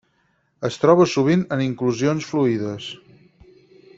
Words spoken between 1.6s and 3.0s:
inclusions fluides.